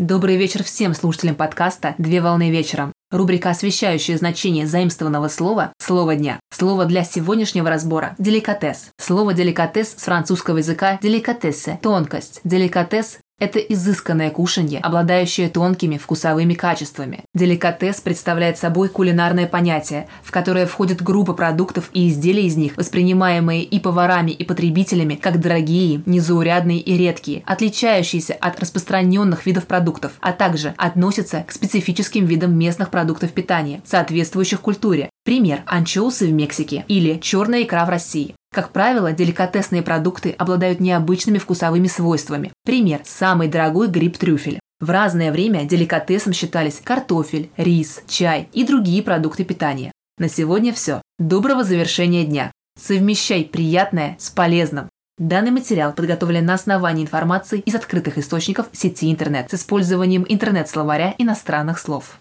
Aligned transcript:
Добрый 0.00 0.36
вечер 0.36 0.64
всем 0.64 0.92
слушателям 0.92 1.36
подкаста 1.36 1.94
«Две 1.98 2.20
волны 2.20 2.50
вечером». 2.50 2.92
Рубрика, 3.12 3.50
освещающая 3.50 4.18
значение 4.18 4.66
заимствованного 4.66 5.28
слова 5.28 5.72
«Слово 5.78 6.16
дня». 6.16 6.40
Слово 6.52 6.86
для 6.86 7.04
сегодняшнего 7.04 7.70
разбора– 7.70 8.16
деликатес. 8.18 8.90
Слово 8.98 9.34
деликатес 9.34 9.90
с 9.96 10.02
французского 10.02 10.56
языка 10.56 10.98
деликатессе– 11.00 11.78
тонкость. 11.82 12.40
Деликатес 12.42 13.20
это 13.38 13.58
изысканное 13.58 14.30
кушанье, 14.30 14.78
обладающее 14.80 15.48
тонкими 15.48 15.98
вкусовыми 15.98 16.54
качествами. 16.54 17.24
Деликатес 17.34 18.00
представляет 18.00 18.58
собой 18.58 18.88
кулинарное 18.88 19.46
понятие, 19.46 20.08
в 20.22 20.30
которое 20.30 20.66
входит 20.66 21.02
группа 21.02 21.34
продуктов 21.34 21.90
и 21.92 22.08
изделий 22.08 22.46
из 22.46 22.56
них, 22.56 22.76
воспринимаемые 22.76 23.64
и 23.64 23.80
поварами, 23.80 24.30
и 24.30 24.44
потребителями 24.44 25.16
как 25.16 25.40
дорогие, 25.40 26.02
незаурядные 26.06 26.78
и 26.78 26.96
редкие, 26.96 27.42
отличающиеся 27.46 28.34
от 28.34 28.60
распространенных 28.60 29.46
видов 29.46 29.66
продуктов, 29.66 30.12
а 30.20 30.32
также 30.32 30.74
относятся 30.76 31.44
к 31.46 31.52
специфическим 31.52 32.26
видам 32.26 32.56
местных 32.56 32.90
продуктов 32.90 33.32
питания, 33.32 33.82
соответствующих 33.84 34.60
культуре. 34.60 35.10
Пример– 35.24 35.62
анчоусы 35.66 36.26
в 36.26 36.32
Мексике 36.32 36.84
или 36.86 37.18
черная 37.18 37.62
икра 37.62 37.84
в 37.84 37.88
России. 37.88 38.34
Как 38.54 38.70
правило, 38.70 39.10
деликатесные 39.10 39.82
продукты 39.82 40.30
обладают 40.30 40.78
необычными 40.78 41.38
вкусовыми 41.38 41.88
свойствами. 41.88 42.52
Пример– 42.64 43.00
самый 43.04 43.48
дорогой 43.48 43.88
гриб-трюфель. 43.88 44.60
В 44.78 44.90
разное 44.90 45.32
время 45.32 45.64
деликатесом 45.64 46.32
считались 46.32 46.80
картофель, 46.80 47.50
рис, 47.56 48.02
чай 48.06 48.48
и 48.52 48.64
другие 48.64 49.02
продукты 49.02 49.44
питания. 49.44 49.90
На 50.18 50.28
сегодня 50.28 50.72
все. 50.72 51.02
Доброго 51.18 51.64
завершения 51.64 52.24
дня. 52.24 52.52
Совмещай 52.80 53.44
приятное 53.44 54.14
с 54.20 54.30
полезным. 54.30 54.88
Данный 55.18 55.50
материал 55.50 55.92
подготовлен 55.92 56.46
на 56.46 56.54
основании 56.54 57.02
информации 57.02 57.58
из 57.58 57.74
открытых 57.74 58.18
источников 58.18 58.68
сети 58.70 59.10
интернет 59.10 59.50
с 59.50 59.54
использованием 59.54 60.24
интернет-словаря 60.28 61.12
иностранных 61.18 61.80
слов. 61.80 62.18